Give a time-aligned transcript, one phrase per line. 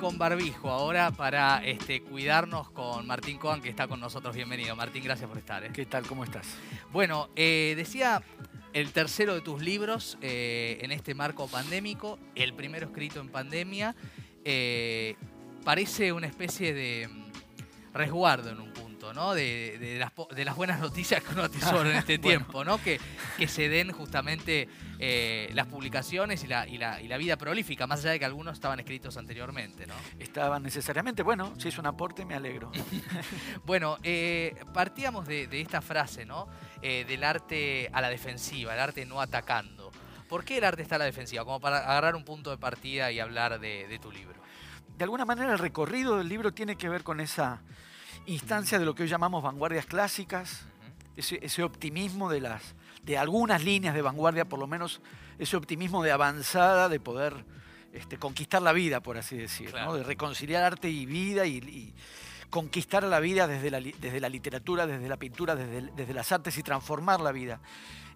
[0.00, 4.34] con barbijo ahora para este, cuidarnos con Martín Coan, que está con nosotros.
[4.34, 5.62] Bienvenido, Martín, gracias por estar.
[5.62, 5.70] ¿eh?
[5.74, 6.06] ¿Qué tal?
[6.06, 6.46] ¿Cómo estás?
[6.90, 8.22] Bueno, eh, decía
[8.72, 13.94] el tercero de tus libros eh, en este marco pandémico, el primero escrito en pandemia,
[15.64, 18.89] parece una especie de mm, resguardo en un punto.
[19.14, 19.34] ¿No?
[19.34, 22.82] De, las, buenas noticias que uno atesora en este tiempo, ¿no?
[22.82, 23.00] Que,
[23.36, 24.68] que se den justamente
[24.98, 28.78] eh, las publicaciones y la, y, la, vida prolífica, más allá de que algunos estaban
[28.78, 29.94] escritos anteriormente, ¿no?
[30.18, 32.70] Estaban necesariamente, bueno, si es un aporte me alegro.
[33.64, 36.48] bueno, eh, partíamos de, esta frase, ¿no?
[36.82, 39.90] Eh, del arte a la defensiva, el arte no atacando.
[40.28, 41.44] ¿Por qué el arte está a la defensiva?
[41.44, 44.40] Como para agarrar un punto de partida y hablar de tu libro.
[45.00, 47.62] De alguna manera el recorrido del libro tiene que ver con esa
[48.26, 50.66] instancia de lo que hoy llamamos vanguardias clásicas,
[51.16, 55.00] ese, optimismo de, las, de algunas líneas de vanguardia, por lo menos
[55.38, 57.44] ese optimismo de avanzada, de poder
[57.92, 61.94] este, conquistar la vida, por así decirlo, de reconciliar arte y vida y,
[62.50, 66.58] conquistar la vida desde la, desde la literatura, desde la pintura, desde, desde, las artes
[66.58, 67.60] y transformar la vida.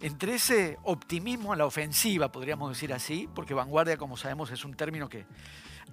[0.00, 4.74] Entre ese optimismo a la ofensiva, podríamos decir así, porque vanguardia, como sabemos, es un
[4.74, 5.24] término que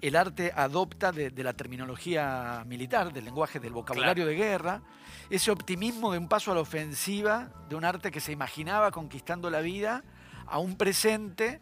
[0.01, 4.81] el arte adopta de, la terminología militar, del lenguaje, del vocabulario de guerra,
[5.29, 9.49] ese optimismo de un paso a la ofensiva, de un arte que se imaginaba conquistando
[9.49, 10.03] la vida,
[10.47, 11.61] a un presente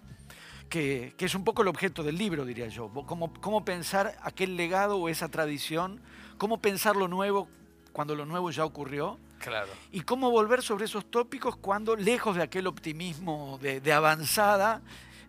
[0.69, 2.89] que, es un poco el objeto del libro, diría yo.
[3.05, 6.01] Cómo, cómo pensar aquel legado o esa tradición,
[6.39, 7.47] cómo pensar lo nuevo
[7.93, 9.19] cuando lo nuevo ya ocurrió.
[9.37, 9.69] Claro.
[9.91, 14.81] Y cómo volver sobre esos tópicos cuando, lejos de aquel optimismo de, de avanzada,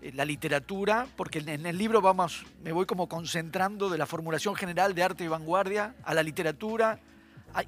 [0.03, 4.55] eh, la literatura, porque en el libro vamos, me voy como concentrando de la formulación
[4.55, 6.99] general de arte y vanguardia a la literatura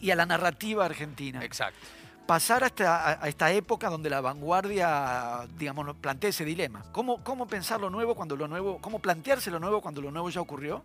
[0.01, 1.45] y a la narrativa argentina.
[1.45, 1.79] Exacto.
[2.27, 6.85] Pasar a esta época donde la vanguardia, digamos, plantea ese dilema.
[6.93, 10.31] ¿Cómo, ¿Cómo pensar lo nuevo cuando lo nuevo, cómo plantearse lo nuevo cuando lo nuevo
[10.31, 10.85] ya ocurrió?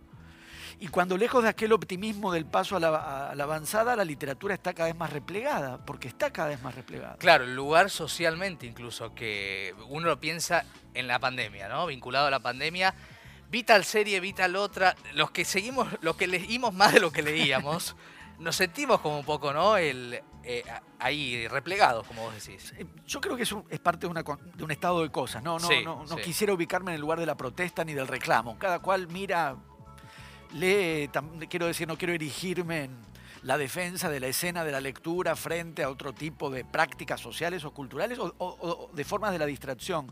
[0.80, 4.90] Y cuando lejos de aquel optimismo del paso a la, avanzada, la literatura está cada
[4.90, 7.16] vez más replegada, porque está cada vez más replegada.
[7.18, 11.88] Claro, el lugar socialmente incluso, que uno lo piensa en la pandemia, ¿no?
[11.88, 12.94] Vinculado a la pandemia.
[13.50, 14.96] Vi tal serie, vi tal otra.
[15.16, 17.96] Los que seguimos, los que leímos más de lo que leíamos,
[18.40, 19.78] nos sentimos como un poco, ¿no?
[19.78, 20.64] El, eh,
[21.00, 22.76] ahí replegados, como vos decís.
[23.08, 25.42] Yo creo que es, es parte de, una, de, un estado de cosas.
[25.42, 28.60] No, no, no, no quisiera ubicarme en el lugar de la protesta ni del reclamo.
[28.60, 29.58] Cada cual mira
[30.54, 31.10] lee,
[31.50, 33.08] quiero decir, no quiero erigirme en
[33.44, 37.64] la defensa de la escena de la lectura frente a otro tipo de prácticas sociales
[37.66, 40.12] o culturales o, de formas de la distracción.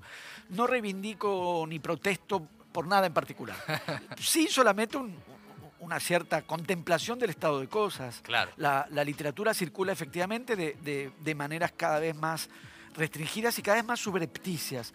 [0.50, 3.58] No reivindico ni protesto por nada en particular.
[4.20, 4.98] Sí, solamente
[5.80, 8.22] una cierta contemplación del estado de cosas.
[8.24, 8.52] Claro.
[8.58, 12.50] La, literatura circula efectivamente de, de maneras cada vez más
[12.96, 14.94] restringidas y cada vez más subrepticias.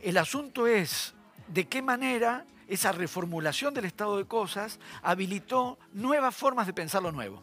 [0.00, 1.14] El asunto es
[1.48, 7.12] de qué manera esa reformulación del estado de cosas habilitó nuevas formas de pensar lo
[7.12, 7.42] nuevo.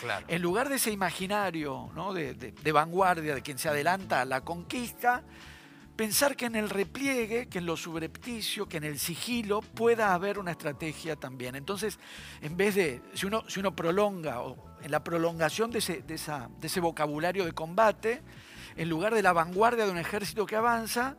[0.00, 0.26] Claro.
[0.28, 5.22] En lugar de ese imaginario de, vanguardia, de quien se adelanta a la conquista,
[5.96, 10.38] pensar que en el repliegue, que en lo subrepticio, que en el sigilo pueda haber
[10.38, 11.54] una estrategia también.
[11.54, 11.98] Entonces,
[12.42, 16.16] en vez de, si uno, si uno prolonga, o en la prolongación de ese, de
[16.62, 18.22] ese vocabulario de combate,
[18.76, 21.16] en lugar de la vanguardia de un ejército que avanza,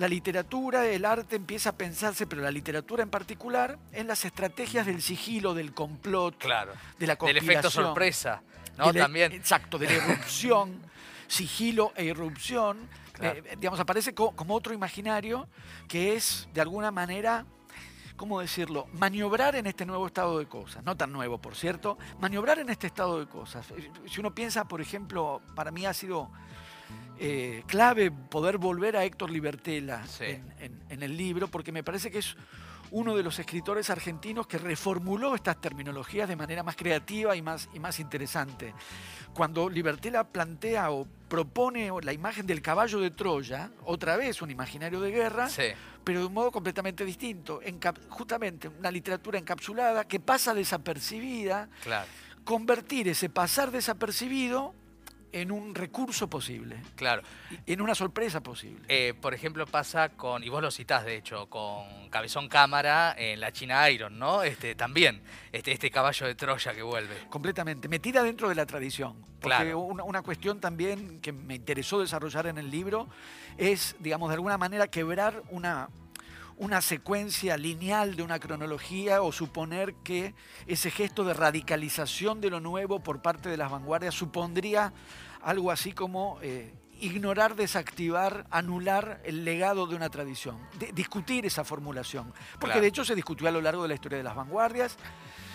[0.00, 4.86] la literatura, el arte empieza a pensarse, pero la literatura en particular, en las estrategias
[4.86, 6.72] del sigilo, del complot, claro.
[6.98, 7.46] de la conspiración.
[7.46, 8.42] Del efecto sorpresa,
[8.78, 8.94] ¿no?
[8.94, 9.30] También.
[9.32, 10.80] Exacto, de la irrupción,
[11.28, 12.88] sigilo e irrupción.
[13.20, 15.46] Eh, digamos, aparece como otro imaginario
[15.86, 17.44] que es, de alguna manera,
[18.16, 22.58] ¿cómo decirlo?, maniobrar en este nuevo estado de cosas, no tan nuevo, por cierto, maniobrar
[22.58, 23.66] en este estado de cosas.
[24.06, 26.30] Si uno piensa, por ejemplo, para mí ha sido
[27.22, 32.34] eh, clave poder volver a Héctor Libertela en, el libro, porque me parece que es
[32.92, 37.68] uno de los escritores argentinos que reformuló estas terminologías de manera más creativa y más,
[37.74, 38.72] y más interesante.
[39.34, 44.98] Cuando Libertela plantea o propone la imagen del caballo de Troya, otra vez un imaginario
[45.02, 45.50] de guerra,
[46.02, 47.60] pero de un modo completamente distinto,
[48.08, 51.68] justamente una literatura encapsulada que pasa desapercibida,
[52.44, 54.74] convertir ese pasar desapercibido
[55.32, 56.76] en un recurso posible.
[56.96, 57.22] Claro.
[57.66, 58.84] En una sorpresa posible.
[58.88, 63.40] Eh, por ejemplo, pasa con, y vos lo citás de hecho, con Cabezón Cámara en
[63.40, 64.42] la China Iron, ¿no?
[64.42, 65.22] Este, también,
[65.52, 67.26] este, este caballo de Troya que vuelve.
[67.28, 69.14] Completamente, metida dentro de la tradición.
[69.40, 69.78] Porque claro.
[69.80, 73.08] una, una cuestión también que me interesó desarrollar en el libro
[73.56, 75.88] es, digamos, de alguna manera quebrar una,
[76.60, 80.34] una secuencia lineal de una cronología o suponer que
[80.66, 84.92] ese gesto de radicalización de lo nuevo por parte de las vanguardias supondría
[85.40, 90.58] algo así como eh, ignorar, desactivar, anular el legado de una tradición,
[90.92, 92.30] discutir esa formulación.
[92.60, 94.98] Porque de hecho se discutió a lo largo de la historia de las vanguardias,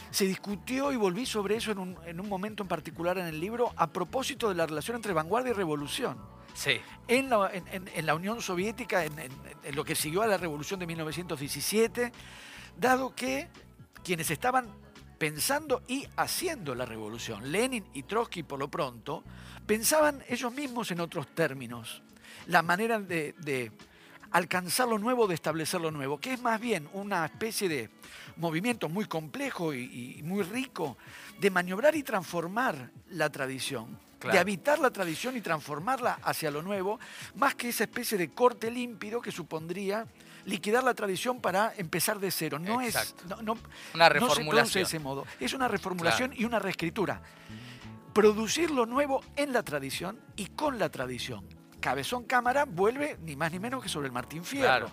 [0.09, 3.91] se discutió y volví sobre eso en un, momento en particular en el libro a
[3.91, 6.17] propósito de la relación entre vanguardia y revolución.
[6.55, 6.79] Sí.
[7.07, 9.13] En la, en la Unión Soviética, en,
[9.73, 12.11] lo que siguió a la revolución de 1917,
[12.79, 13.49] dado que
[14.03, 14.67] quienes estaban
[15.17, 19.23] pensando y haciendo la revolución, Lenin y Trotsky por lo pronto,
[19.65, 22.01] pensaban ellos mismos en otros términos.
[22.47, 23.71] La manera de,
[24.31, 27.89] alcanzar lo nuevo, de establecer lo nuevo, que es más bien una especie de
[28.37, 30.97] movimiento muy complejo y, muy rico
[31.39, 34.04] de maniobrar y transformar la tradición.
[34.31, 36.99] De habitar la tradición y transformarla hacia lo nuevo,
[37.35, 40.05] más que esa especie de corte límpido que supondría
[40.45, 42.59] liquidar la tradición para empezar de cero.
[42.59, 43.57] No es no,
[43.93, 44.67] una reformulación.
[44.67, 45.25] se de ese modo.
[45.39, 47.21] Es una reformulación y una reescritura.
[48.13, 51.45] Producir lo nuevo en la tradición y con la tradición.
[51.81, 54.89] Cabezón Cámara vuelve ni más ni menos que sobre el Martín Fierro.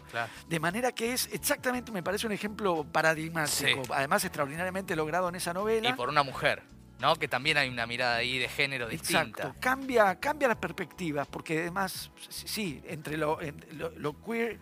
[0.46, 5.55] De manera que es exactamente, me parece un ejemplo paradigmático, además extraordinariamente logrado en esa
[5.55, 5.88] novela.
[5.88, 6.62] Y por una mujer.
[7.03, 7.17] ¿No?
[7.17, 9.23] Que también hay una mirada ahí de género distinta.
[9.23, 9.57] Exacto.
[9.59, 13.39] Cambia, cambia las perspectivas, porque además, sí, entre lo,
[13.97, 14.61] lo queer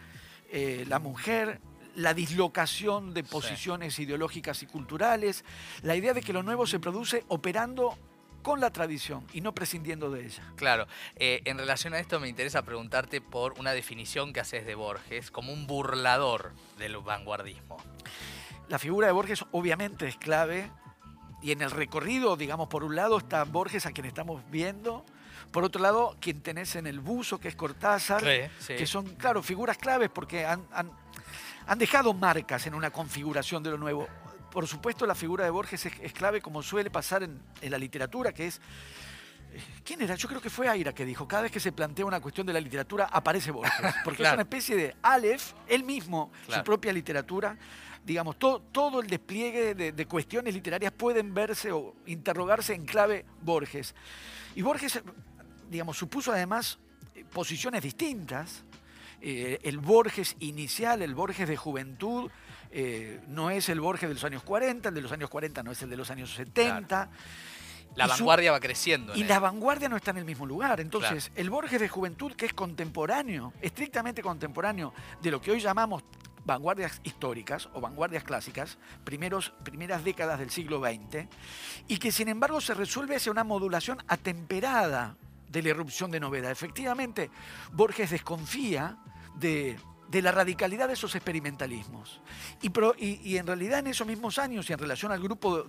[0.51, 1.61] eh, la mujer,
[1.95, 5.45] la dislocación de posiciones ideológicas y culturales,
[5.83, 7.99] la idea de que lo nuevo se produce operando
[8.43, 10.43] con la tradición y no prescindiendo de ella.
[10.57, 14.75] Claro, eh, en relación a esto me interesa preguntarte por una definición que haces de
[14.75, 17.77] Borges como un burlador del vanguardismo.
[18.71, 20.71] La figura de Borges obviamente es clave
[21.43, 25.05] y en el recorrido, digamos, por un lado está Borges a quien estamos viendo,
[25.51, 28.23] por otro lado, quien tenés en el buzo, que es Cortázar,
[28.67, 30.63] que son, claro, figuras claves porque han,
[31.77, 34.09] dejado marcas en una configuración de lo nuevo.
[34.53, 38.47] Por supuesto, la figura de Borges es, clave, como suele pasar en, la literatura, que
[38.47, 38.61] es
[39.53, 40.15] eh, ¿Quién era?
[40.15, 42.53] Yo creo que fue Aira que dijo, cada vez que se plantea una cuestión de
[42.53, 47.57] la literatura aparece Borges, porque es una especie de Aleph, él mismo, su propia literatura,
[48.05, 53.95] digamos, todo el despliegue de, de, cuestiones literarias pueden verse o interrogarse en clave Borges.
[54.55, 55.01] Y Borges
[55.71, 56.79] digamos, supuso además
[57.15, 58.65] eh, posiciones distintas.
[59.23, 62.31] Eh, el Borges inicial, el Borges de juventud,
[62.71, 65.71] eh, no es el Borges de los años 40, el de los años 40 no
[65.71, 67.11] es el de los años 70.
[67.97, 69.17] La vanguardia va creciendo.
[69.17, 70.81] Y la vanguardia no está en el mismo lugar.
[70.81, 76.05] Entonces, el Borges de juventud, que es contemporáneo, estrictamente contemporáneo de lo que hoy llamamos
[76.45, 81.27] vanguardias históricas o vanguardias clásicas, primeros, primeras décadas del siglo XX,
[81.89, 85.17] y que sin embargo se resuelve hacia una modulación atemperada
[85.49, 86.51] de la irrupción de novedad.
[86.51, 87.31] Efectivamente,
[87.73, 88.99] Borges desconfía
[89.37, 89.79] de,
[90.13, 92.21] la radicalidad de esos experimentalismos.
[92.63, 95.67] Y, en realidad en esos mismos años y en relación al grupo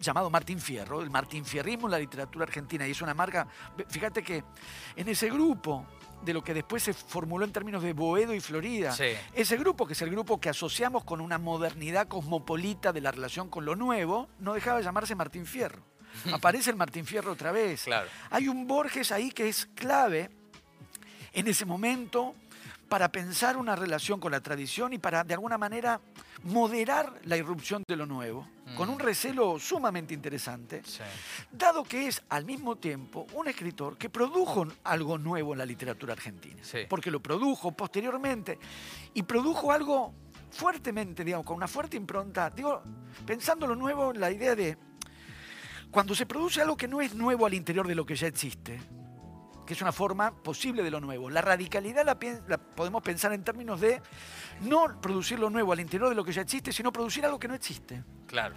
[0.00, 3.46] llamado Martín Fierro, el Martín Fierrismo en la literatura argentina, y es una marca,
[3.88, 4.44] fíjate que
[4.96, 5.86] en ese grupo
[6.24, 8.94] de lo que después se formuló en términos de Boedo y Florida,
[9.32, 13.48] ese grupo, que es el grupo que asociamos con una modernidad cosmopolita de la relación
[13.48, 15.82] con lo nuevo, no dejaba de llamarse Martín Fierro.
[16.32, 17.86] Aparece el Martín Fierro otra vez.
[18.30, 20.30] Hay un Borges ahí que es clave
[21.32, 22.34] en ese momento
[22.94, 26.00] para pensar una relación con la tradición y para, de alguna manera,
[26.44, 28.46] moderar la irrupción de lo nuevo,
[28.76, 29.00] con un mm.
[29.00, 30.80] recelo sumamente interesante,
[31.50, 36.12] dado que es al mismo tiempo un escritor que produjo algo nuevo en la literatura
[36.12, 38.60] argentina, porque lo produjo posteriormente
[39.12, 40.14] y produjo algo
[40.52, 42.80] fuertemente, digamos, con una fuerte impronta, digo,
[43.26, 44.78] pensando lo nuevo, la idea de
[45.90, 48.78] cuando se produce algo que no es nuevo al interior de lo que ya existe,
[49.66, 51.30] que es una forma posible de lo nuevo.
[51.30, 54.00] La radicalidad la, podemos pensar en términos de
[54.62, 57.48] no producir lo nuevo al interior de lo que ya existe, sino producir algo que
[57.48, 58.02] no existe.
[58.26, 58.54] Claro.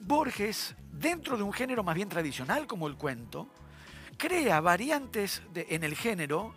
[0.00, 3.48] Borges, dentro de un género más bien tradicional como el cuento,
[4.16, 6.54] crea variantes en el género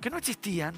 [0.00, 0.74] que no existían,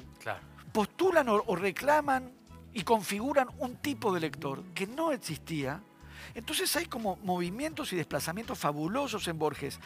[0.73, 2.33] postulan o reclaman
[2.73, 5.81] y configuran un tipo de lector que no existía
[6.35, 9.79] entonces hay como movimientos y desplazamientos fabulosos en Borges.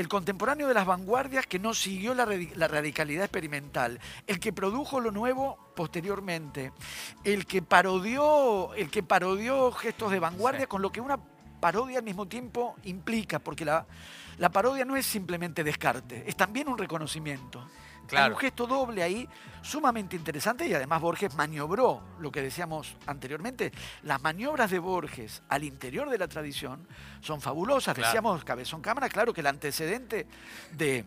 [0.00, 5.10] El contemporáneo de las vanguardias que no siguió la, radicalidad experimental, el que produjo lo
[5.10, 6.72] nuevo posteriormente,
[7.22, 11.18] el que parodió, el que parodió gestos de vanguardia con lo que una
[11.60, 13.86] parodia al mismo tiempo implica, porque la,
[14.38, 17.64] la parodia no es simplemente descarte, es también un reconocimiento.
[18.16, 19.28] Hay un gesto doble ahí
[19.62, 23.72] sumamente interesante y además Borges maniobró lo que decíamos anteriormente.
[24.02, 26.86] Las maniobras de Borges al interior de la tradición
[27.20, 27.96] son fabulosas.
[27.96, 30.26] Decíamos Cabezón Cámara, claro que el antecedente
[30.72, 31.04] de,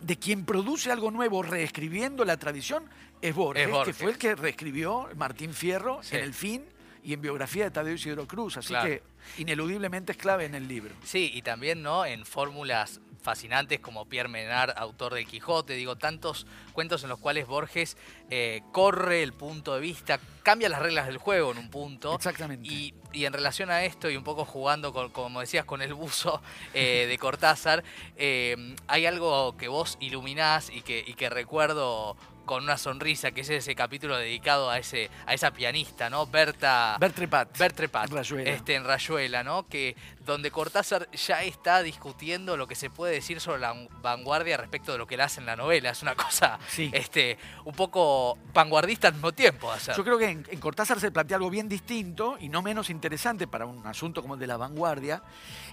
[0.00, 2.84] de quien produce algo nuevo reescribiendo la tradición
[3.22, 6.64] es Borges, que fue el que reescribió Martín Fierro en El Fin
[7.06, 8.56] y en biografía de Tadeo Isidro Cruz.
[8.56, 9.00] Así que
[9.38, 10.92] ineludiblemente es clave en el libro.
[11.04, 12.04] Sí, y también ¿no?
[12.04, 17.46] en fórmulas fascinantes como Pierre Menard, autor del Quijote, digo, tantos cuentos en los cuales
[17.46, 17.96] Borges
[18.28, 22.14] eh, corre el punto de vista, cambia las reglas del juego en un punto.
[22.14, 22.68] Exactamente.
[22.68, 26.42] Y, en relación a esto, y un poco jugando, con, como decías, con el buzo
[26.74, 27.82] eh, de Cortázar,
[28.16, 33.42] eh, hay algo que vos iluminás y que, y que recuerdo con una sonrisa, que
[33.42, 36.26] es ese capítulo dedicado a ese a esa pianista, ¿no?
[36.26, 37.58] Berta Bertrepat.
[37.58, 38.10] Bertrepat.
[38.46, 39.66] Este en Rayuela, ¿no?
[39.66, 44.92] Que donde Cortázar ya está discutiendo lo que se puede decir sobre la vanguardia respecto
[44.92, 45.90] de lo que él hace en la novela.
[45.90, 49.70] Es una cosa este, un poco vanguardista al mismo tiempo.
[49.96, 53.66] Yo creo que en, Cortázar se plantea algo bien distinto y no menos interesante para
[53.66, 55.22] un asunto como el de la vanguardia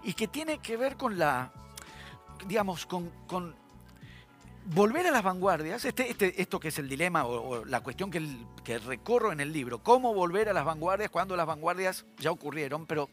[0.03, 1.51] y que tiene que ver con la,
[2.47, 3.55] digamos, con, con
[4.65, 8.25] volver a las vanguardias, este, este, esto que es el dilema o, la cuestión que,
[8.63, 12.85] que, recorro en el libro, cómo volver a las vanguardias cuando las vanguardias ya ocurrieron,
[12.85, 13.09] pero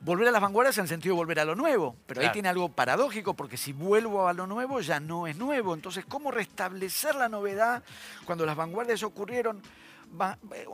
[0.00, 2.48] volver a las vanguardias en el sentido de volver a lo nuevo, pero ahí tiene
[2.48, 7.14] algo paradójico porque si vuelvo a lo nuevo ya no es nuevo, entonces cómo restablecer
[7.14, 7.82] la novedad
[8.24, 9.60] cuando las vanguardias ocurrieron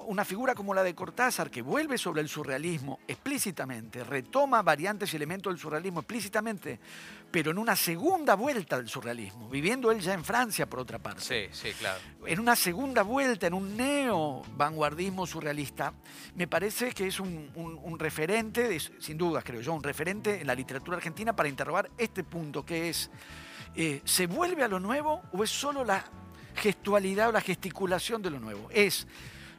[0.06, 5.16] una figura como la de Cortázar, que vuelve sobre el surrealismo explícitamente, retoma variantes y
[5.16, 6.78] elementos del surrealismo explícitamente,
[7.30, 11.20] pero en una segunda vuelta del surrealismo, viviendo él ya en Francia por otra parte.
[11.20, 12.00] Sí, sí, claro.
[12.26, 15.92] En una segunda vuelta, en un neo-vanguardismo surrealista,
[16.36, 20.96] me parece que es un, referente, sin dudas creo yo, un referente en la literatura
[20.96, 23.10] argentina para interrogar este punto, que es,
[23.74, 26.04] eh, ¿se vuelve a lo nuevo o es solo la
[26.54, 28.68] gestualidad o la gesticulación de lo nuevo.
[28.70, 29.06] Es,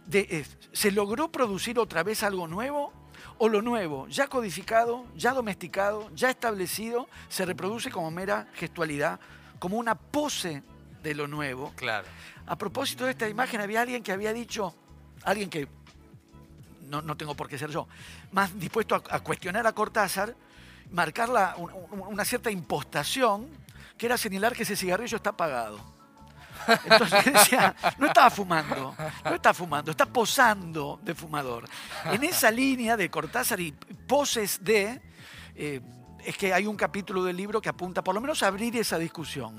[0.08, 2.94] de, ¿se logró producir otra vez algo nuevo?
[3.38, 9.20] ¿O lo nuevo, ya codificado, ya domesticado, ya establecido, se reproduce como mera gestualidad,
[9.60, 10.64] como una pose
[11.04, 11.74] de lo nuevo?
[11.76, 12.08] Claro.
[12.46, 14.74] A propósito de esta imagen, había alguien que había dicho,
[15.24, 15.68] alguien que
[16.88, 17.88] no, tengo por qué ser yo,
[18.32, 20.36] más dispuesto a, cuestionar a Cortázar,
[20.92, 21.30] marcar
[21.90, 23.50] una cierta impostación,
[23.98, 25.80] que era señalar que ese cigarrillo está apagado.
[26.84, 31.68] Entonces decía, no estaba fumando, no está fumando, está posando de fumador.
[32.06, 33.72] En esa línea de Cortázar y
[34.08, 35.02] poses de...
[35.56, 35.82] Eh,
[36.26, 38.98] es que hay un capítulo del libro que apunta por lo menos a abrir esa
[38.98, 39.56] discusión.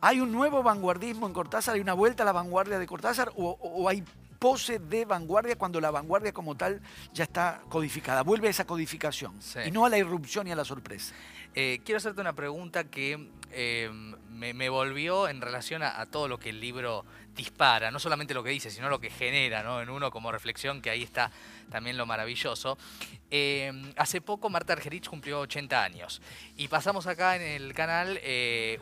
[0.00, 1.76] ¿Hay un nuevo vanguardismo en Cortázar?
[1.76, 3.32] ¿Hay una vuelta a la vanguardia de Cortázar?
[3.36, 4.02] ¿O, hay
[4.38, 6.80] pose de vanguardia cuando la vanguardia como tal
[7.12, 8.22] ya está codificada?
[8.22, 11.14] Vuelve a esa codificación y no a la irrupción y a la sorpresa.
[11.60, 13.90] Eh, quiero hacerte una pregunta que eh,
[14.30, 18.50] me, volvió en relación a, todo lo que el libro dispara, no solamente lo que
[18.50, 19.82] dice, sino lo que genera ¿no?
[19.82, 21.32] en uno como reflexión, que ahí está
[21.68, 22.78] también lo maravilloso.
[23.32, 26.22] Eh, hace poco Marta Argerich cumplió 80 años
[26.56, 28.20] y pasamos acá en el canal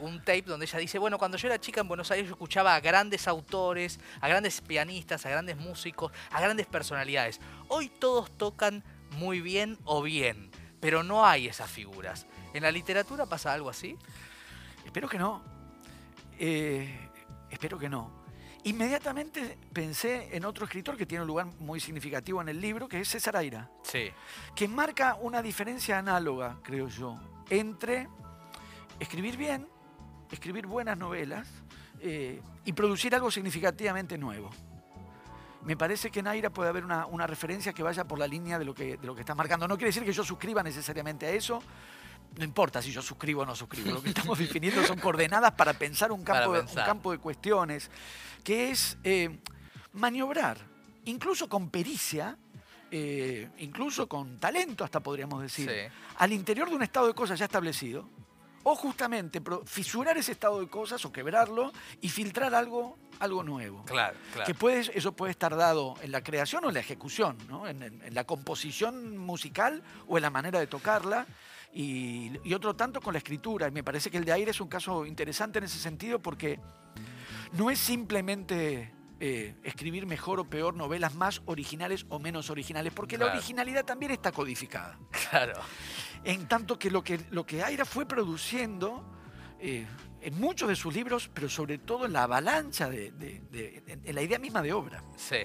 [0.01, 2.75] un tape donde ella dice, bueno, cuando yo era chica en Buenos Aires yo escuchaba
[2.75, 7.41] a grandes autores, a grandes pianistas, a grandes músicos, a grandes personalidades.
[7.69, 12.27] Hoy todos tocan muy bien o bien, pero no hay esas figuras.
[12.57, 13.99] ¿En la literatura pasa algo así?
[14.83, 15.43] Espero que no.
[16.39, 17.11] Eh,
[17.51, 18.25] espero que no.
[18.65, 22.99] Inmediatamente pensé en otro escritor que tiene un lugar muy significativo en el libro, que
[22.99, 23.71] es César Aira.
[23.83, 24.11] Sí.
[24.55, 27.21] Que marca una diferencia análoga, creo yo,
[27.51, 28.09] entre
[29.01, 29.69] escribir bien,
[30.31, 31.47] escribir buenas novelas
[32.01, 34.49] eh, y producir algo significativamente nuevo.
[35.63, 38.65] Me parece que en Aira puede haber una, referencia que vaya por la línea de
[38.65, 39.69] lo que, de lo que está marcando.
[39.69, 41.63] No quiere decir que yo suscriba necesariamente a eso,
[42.37, 45.73] no importa si yo suscribo o no suscribo, lo que estamos definiendo son coordenadas para
[45.75, 47.91] pensar un campo, De, un campo de cuestiones,
[48.45, 49.39] que es eh,
[49.93, 50.59] maniobrar,
[51.05, 52.37] incluso con pericia,
[52.91, 57.47] eh, incluso con talento hasta podríamos decir, al interior de un estado de cosas ya
[57.47, 58.09] establecido,
[58.69, 63.85] o justamente fisurar ese estado de cosas o quebrarlo y filtrar algo, algo nuevo.
[63.85, 67.83] Claro, Que puede, eso puede estar dado en la creación o en la ejecución, en,
[67.83, 71.29] en la composición musical o en la manera de tocarla
[71.77, 73.69] y, otro tanto con la escritura.
[73.69, 76.59] Y me parece que el de aire es un caso interesante en ese sentido porque
[77.53, 83.19] no es simplemente eh, escribir mejor o peor novelas más originales o menos originales, porque
[83.19, 84.99] la originalidad también está codificada.
[85.31, 85.61] Claro.
[86.25, 89.05] En tanto que lo que, lo que Aira fue produciendo
[89.61, 89.87] eh,
[90.23, 93.13] en muchos de sus libros, pero sobre todo en la avalancha, de,
[93.87, 95.05] en la idea misma de obra.
[95.17, 95.37] Sí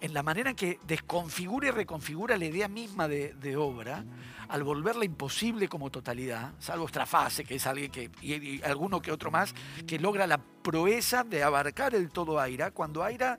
[0.00, 4.04] en la manera en que desconfigura y reconfigura la idea misma de, obra,
[4.48, 9.30] al volverla imposible como totalidad, salvo Strafase, que es alguien que, y, alguno que otro
[9.30, 9.54] más,
[9.86, 13.38] que logra la proeza de abarcar el todo Aira, cuando Aira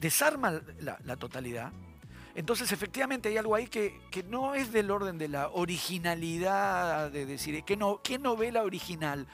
[0.00, 1.72] desarma la, totalidad.
[2.34, 7.62] Entonces, efectivamente, hay algo ahí que, no es del orden de la originalidad, de decir,
[7.64, 9.26] ¿qué, no, qué novela original?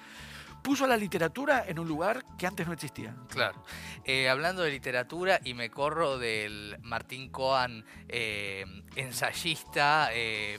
[0.63, 3.17] Puso la literatura en un lugar que antes no existía.
[3.29, 3.63] Claro.
[4.05, 8.65] Eh, hablando de literatura, y me corro del Martín Coan, eh,
[8.97, 10.59] ensayista, eh,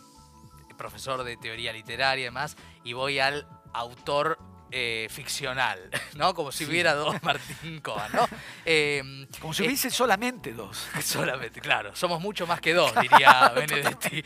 [0.77, 4.37] profesor de teoría literaria y demás, y voy al autor
[4.73, 6.33] eh, ficcional, ¿no?
[6.33, 8.27] Como si hubiera dos Martín Cohen, ¿no?
[8.65, 10.87] Em, Como si hubiese solamente dos.
[11.03, 11.95] Solamente, claro.
[11.95, 14.23] Somos mucho más que dos, diría Benedetti.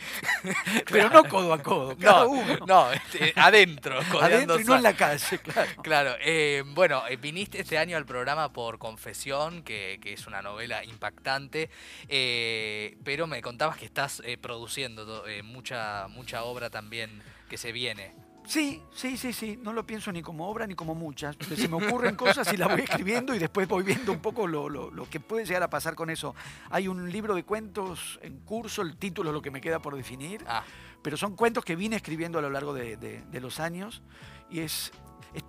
[0.90, 2.66] Pero no codo a codo, cada no, uno.
[2.66, 3.98] No, este, adentro.
[4.20, 5.70] Adentro y no en la calle, claro.
[5.82, 6.16] Claro.
[6.20, 11.70] Eh, bueno, eh, viniste este año al programa por Confesión, que, es una novela impactante,
[12.08, 18.25] pero me contabas que estás produciendo mucha, mucha obra también que se viene.
[18.46, 19.58] Sí, sí, sí, sí.
[19.60, 21.36] No lo pienso ni como obra ni como muchas.
[21.56, 24.90] Se me ocurren cosas y las voy escribiendo y después voy viendo un poco lo,
[25.10, 26.34] que puede llegar a pasar con eso.
[26.70, 29.96] Hay un libro de cuentos en curso, el título es lo que me queda por
[29.96, 30.62] definir, ah.
[31.02, 34.02] pero son cuentos que vine escribiendo a lo largo de, los años
[34.48, 34.92] y es,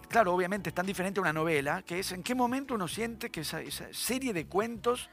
[0.10, 3.30] claro, obviamente es tan diferente a una novela, que es en qué momento uno siente
[3.30, 3.62] que esa,
[3.92, 5.10] serie de cuentos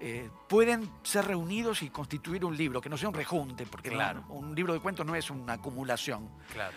[0.00, 4.24] eh, pueden ser reunidos y constituir un libro, que no sea un rejunte, porque claro.
[4.28, 6.28] un libro de cuentos no es una acumulación.
[6.52, 6.74] Claro.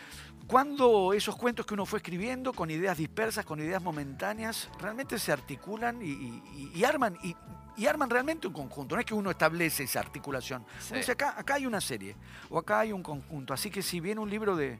[0.47, 5.31] Cuando esos cuentos que uno fue escribiendo, con ideas dispersas, con ideas momentáneas, realmente se
[5.31, 8.95] articulan y, arman, y, arman realmente un conjunto.
[8.95, 10.63] No es que uno establece esa articulación.
[10.93, 12.15] dice, acá, acá hay una serie,
[12.49, 13.53] o acá hay un conjunto.
[13.53, 14.79] Así que si viene un libro de,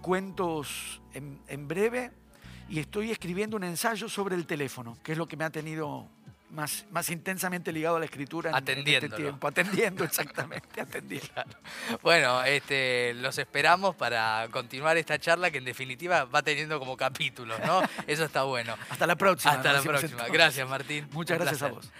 [0.00, 2.12] cuentos en breve,
[2.68, 6.08] y estoy escribiendo un ensayo sobre el teléfono, que es lo que me ha tenido
[6.50, 9.48] más, más intensamente ligado a la escritura en, este tiempo.
[9.48, 11.28] Atendiendo, exactamente, atendiendo.
[12.02, 17.58] Bueno, este, los esperamos para continuar esta charla que en definitiva va teniendo como capítulos,
[17.64, 17.82] ¿no?
[18.06, 18.76] Eso está bueno.
[18.90, 19.54] Hasta la próxima.
[19.54, 20.28] Hasta la próxima.
[20.28, 21.08] Gracias, Martín.
[21.12, 21.90] Muchas gracias a vos.